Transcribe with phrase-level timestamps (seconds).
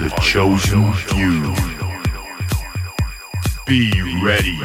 [0.00, 1.54] the chosen few.
[3.66, 3.92] Be
[4.24, 4.58] ready.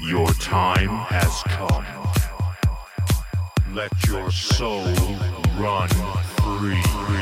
[0.00, 1.86] Your time has come.
[3.72, 4.92] Let your soul
[5.56, 5.88] run
[6.42, 7.21] free.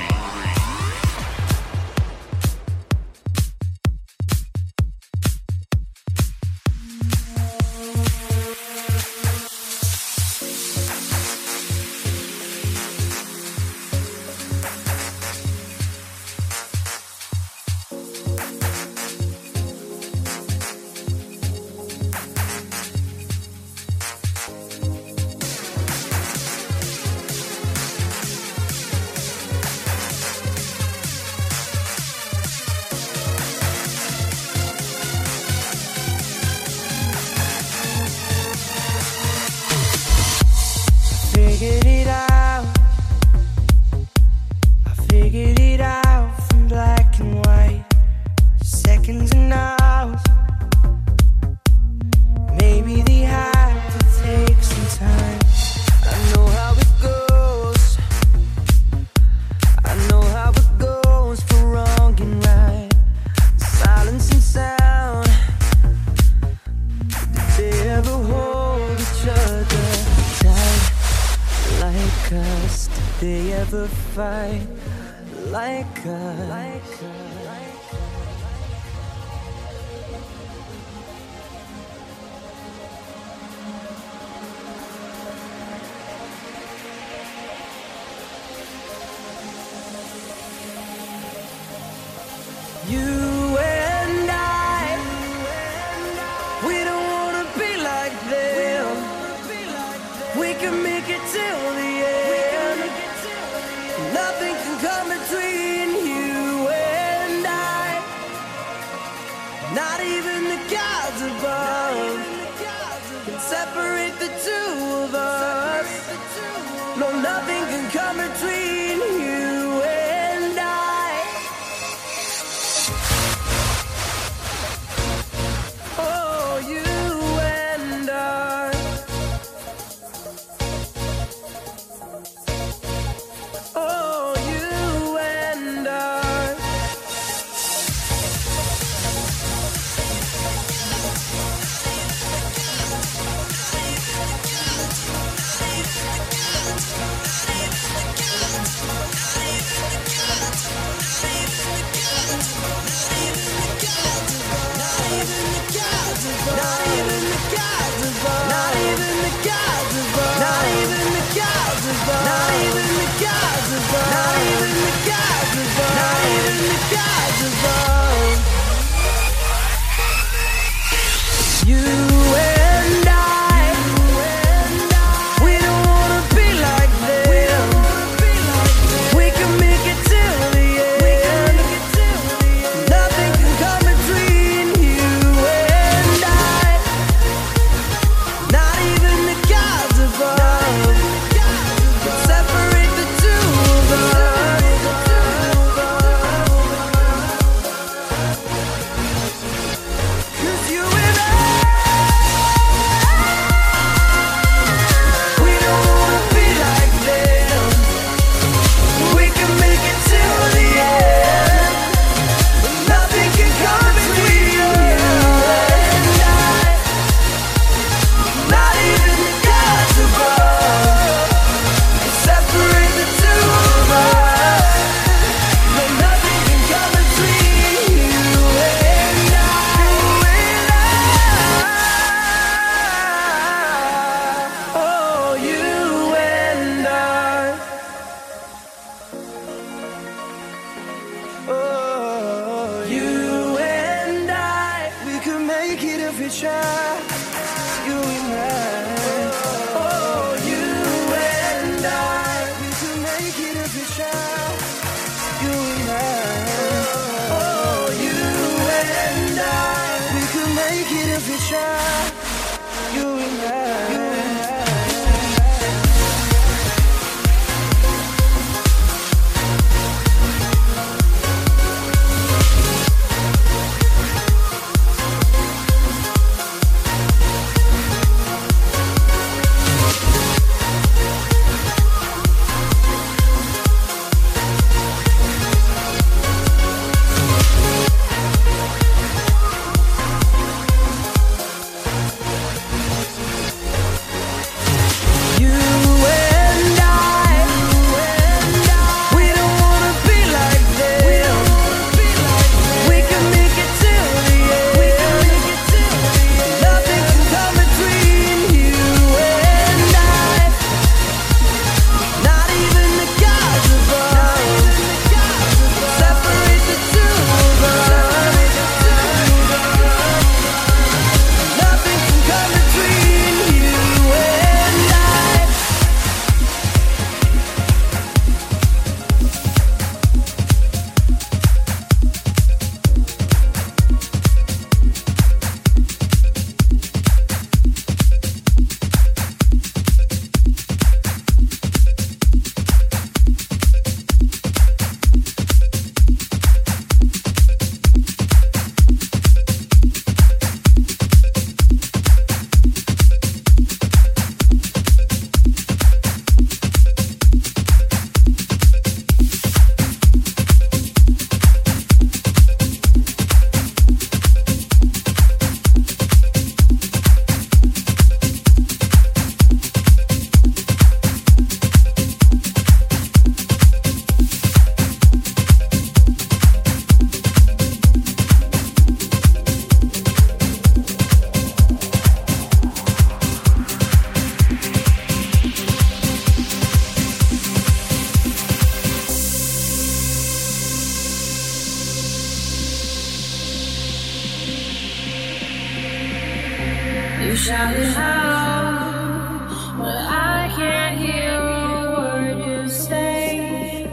[397.31, 399.47] You shouted out,
[399.79, 403.87] but I can't hear a word you say.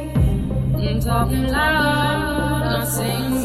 [0.74, 3.37] I'm talking loud, not saying.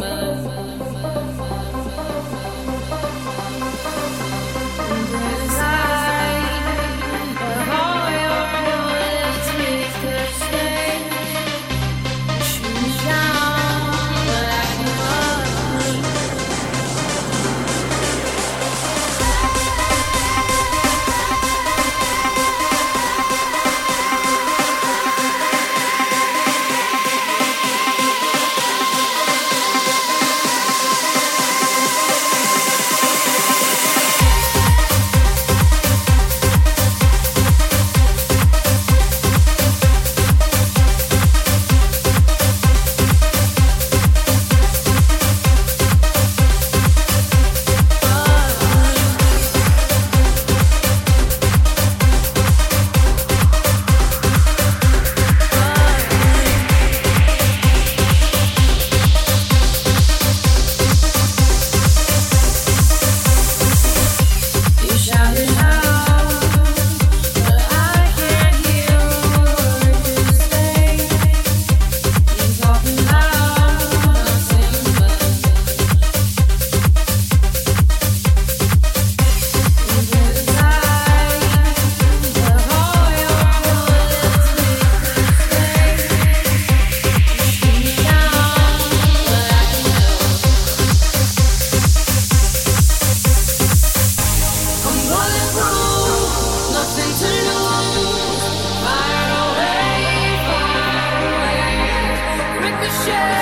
[102.60, 103.41] Ricochet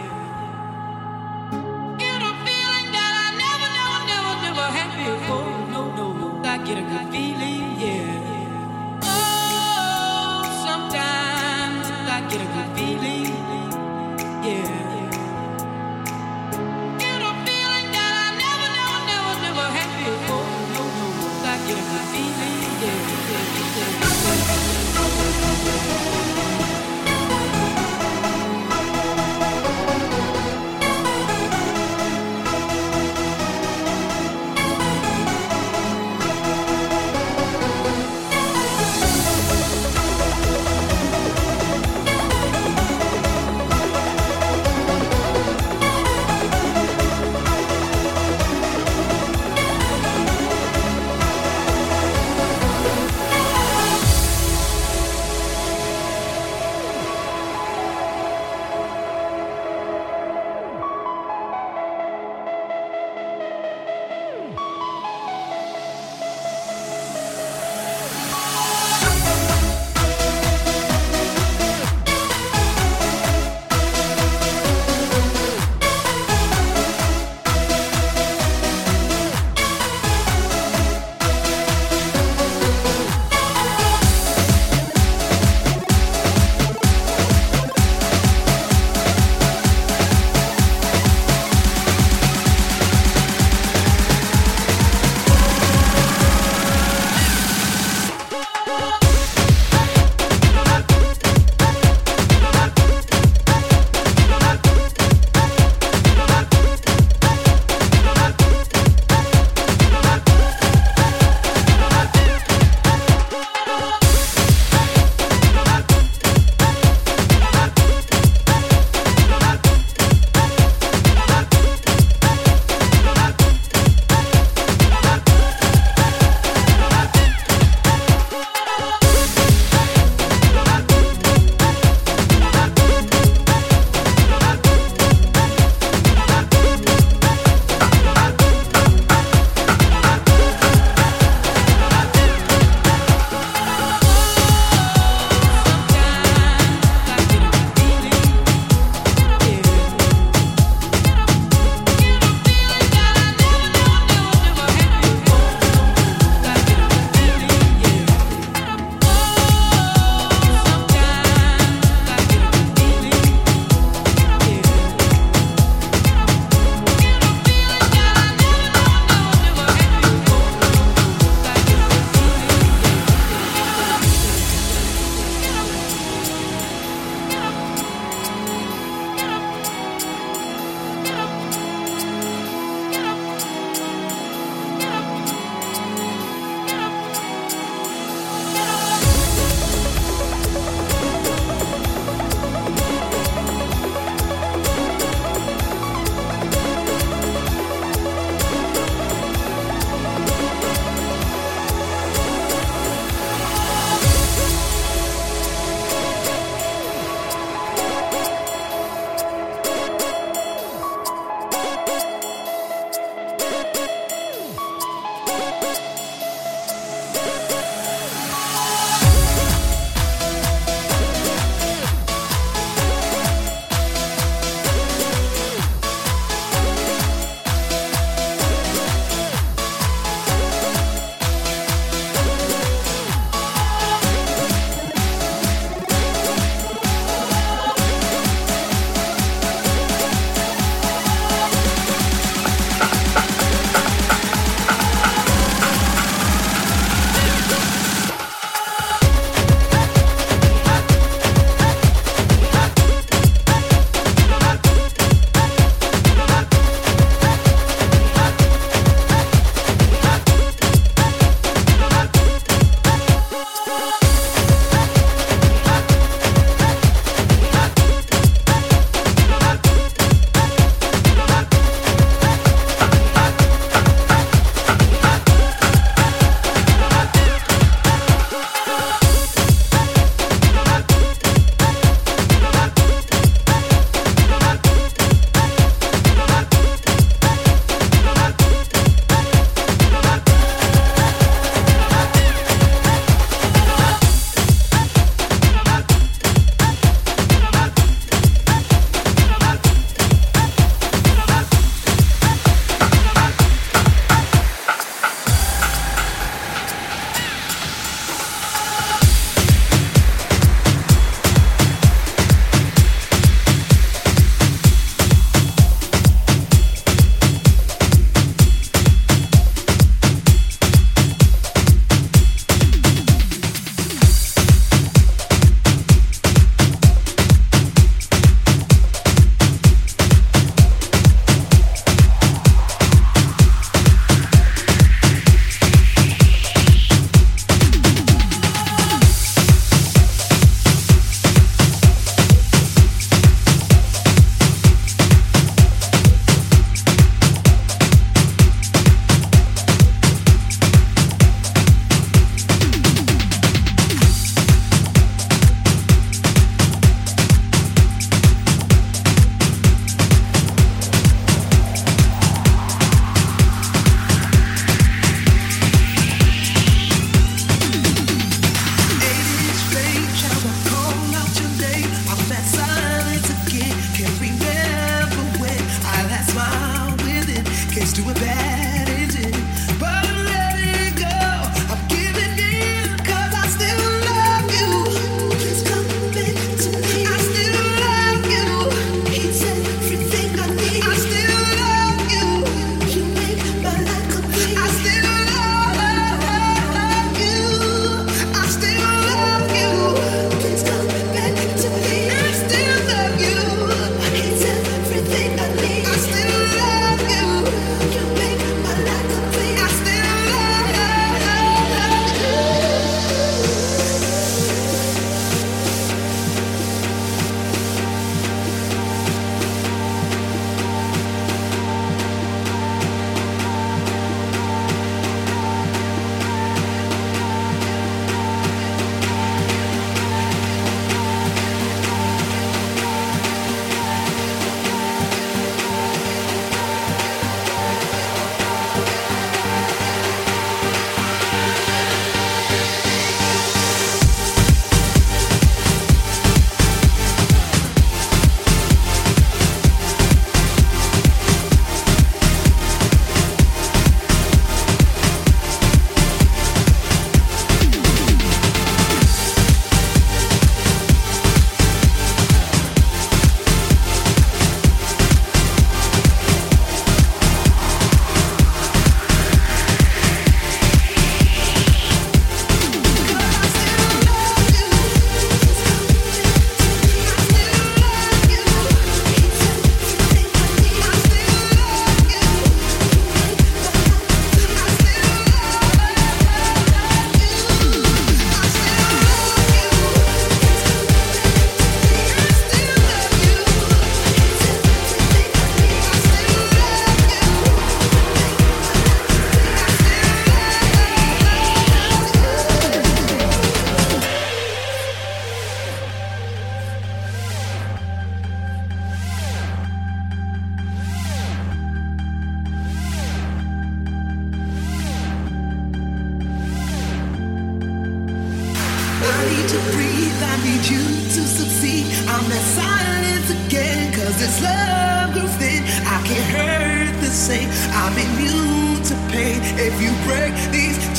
[524.11, 527.47] Cause this love grew thin, I can't hurt the same.
[527.71, 530.90] I'm immune to pain if you break these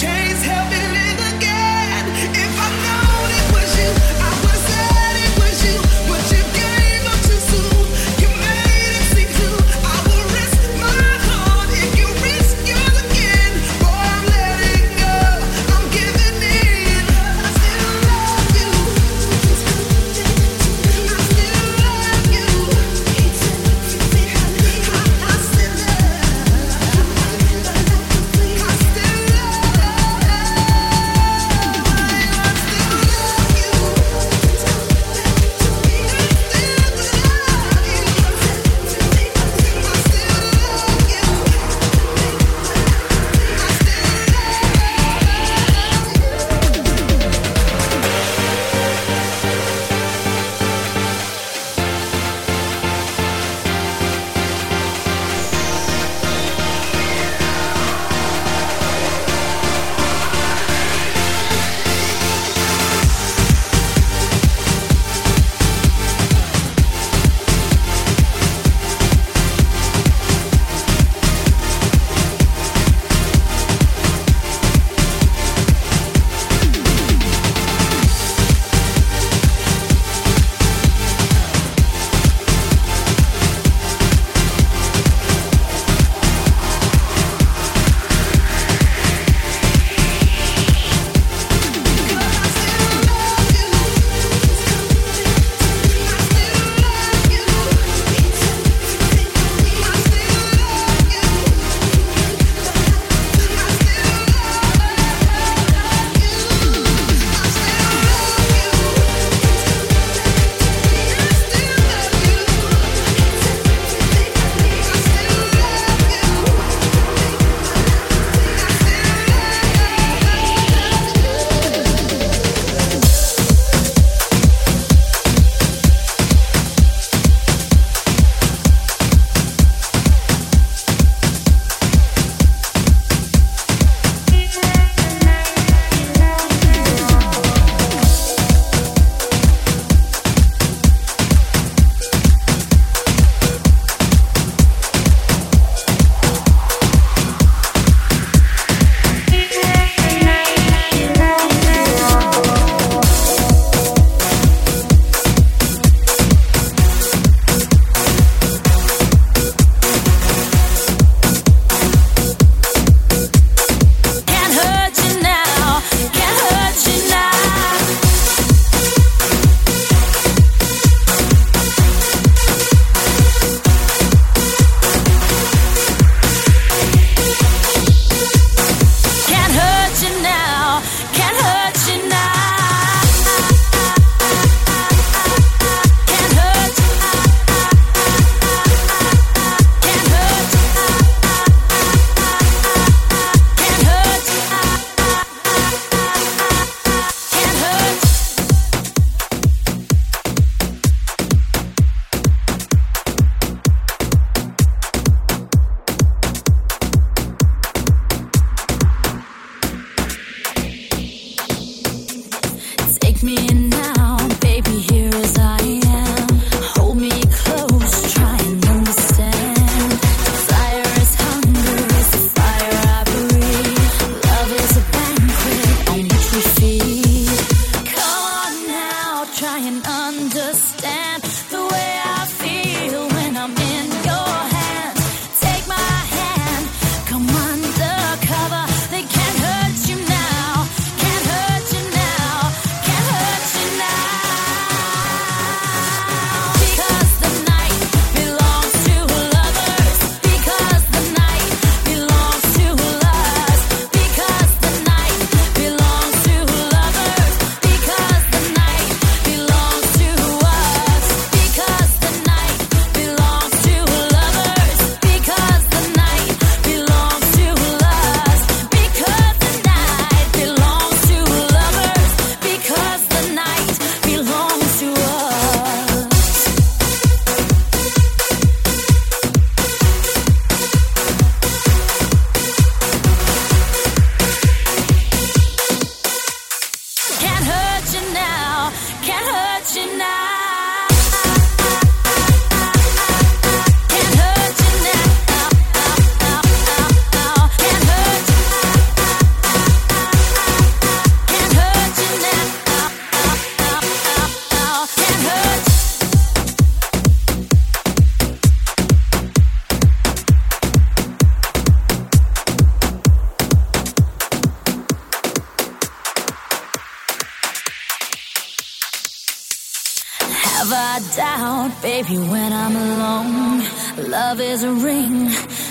[321.19, 323.63] out, baby, when I'm alone.
[324.11, 325.29] Love is a ring,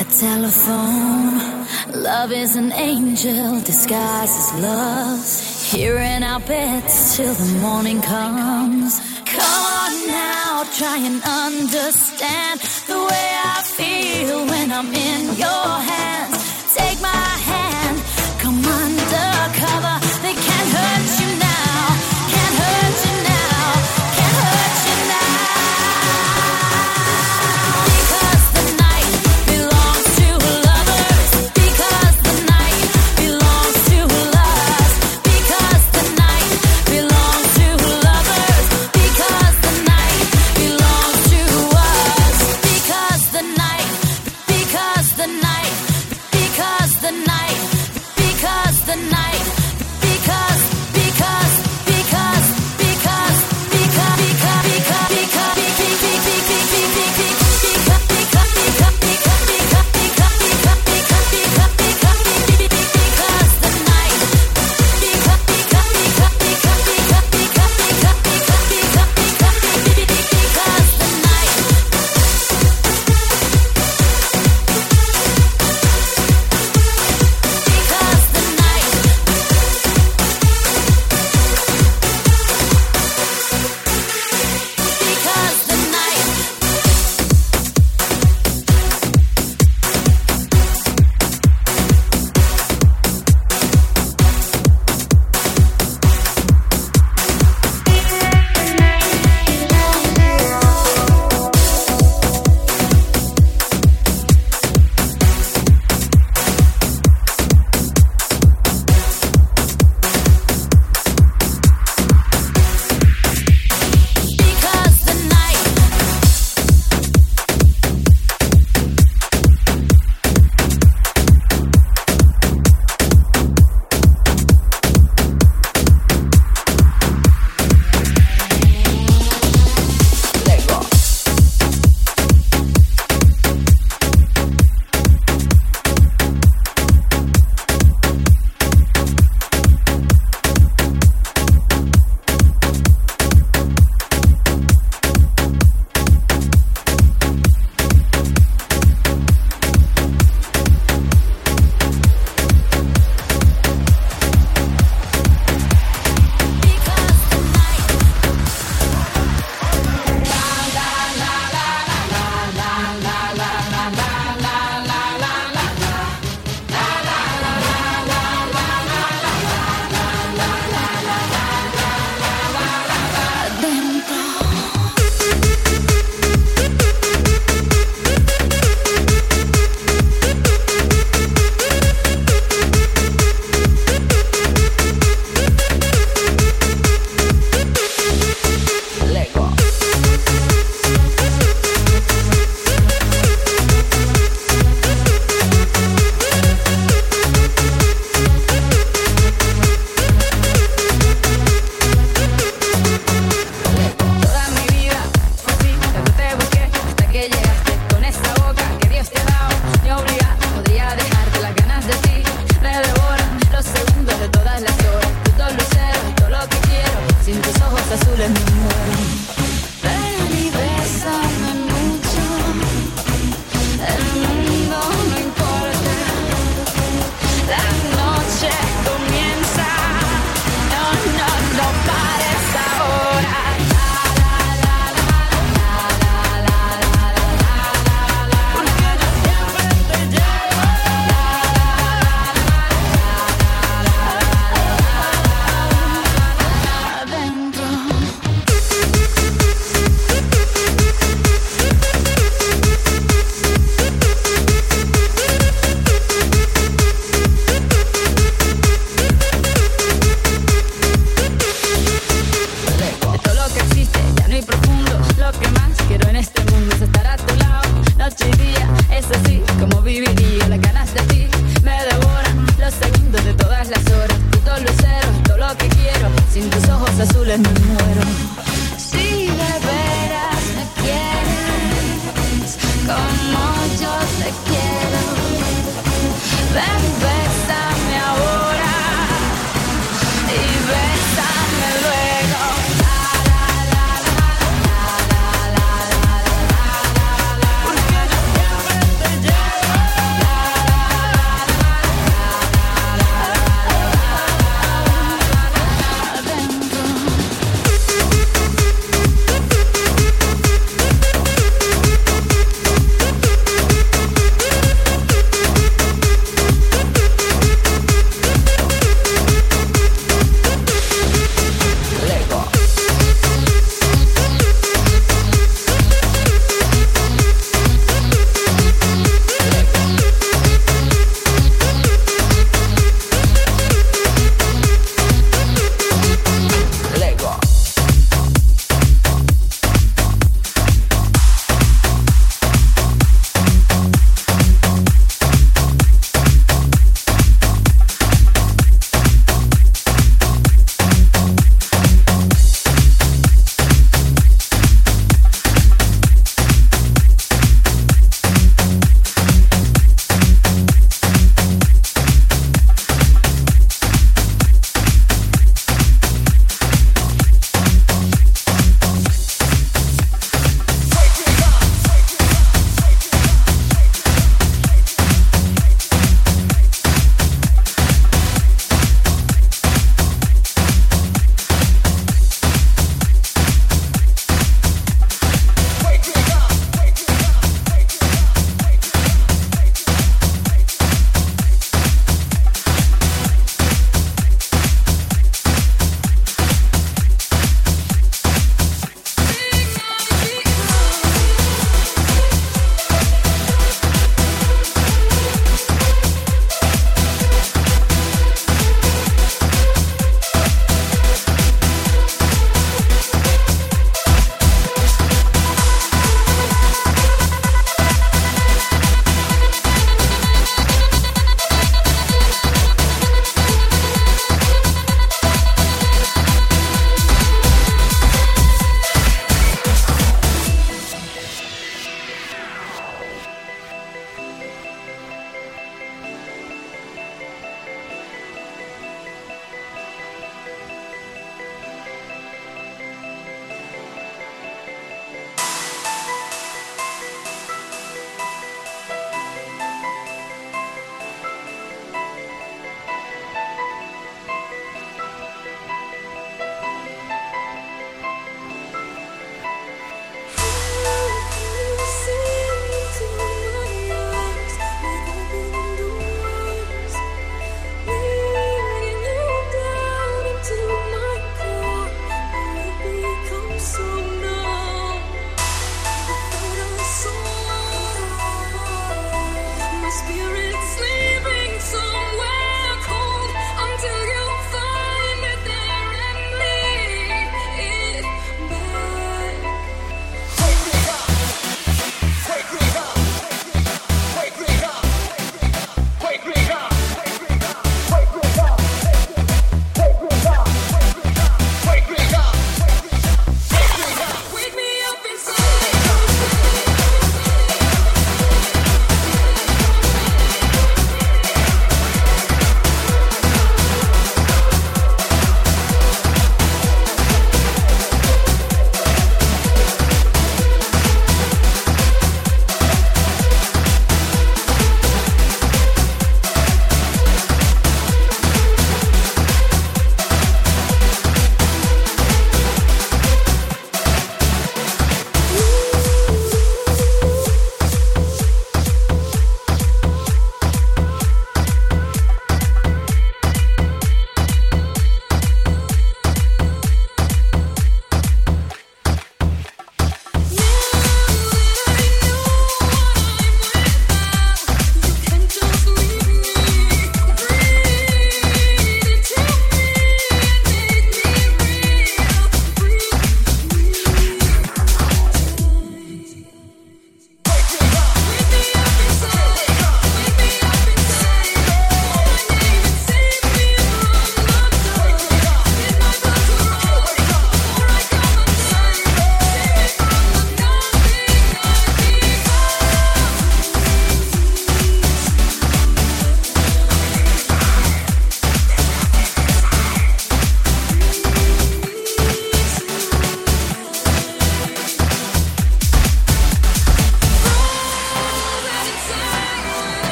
[0.00, 1.66] a telephone.
[2.02, 5.72] Love is an angel disguised as love.
[5.72, 9.00] Here in our beds till the morning comes.
[9.24, 16.74] Come on now, try and understand the way I feel when I'm in your hands.
[16.74, 17.98] Take my hand,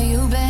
[0.00, 0.49] I am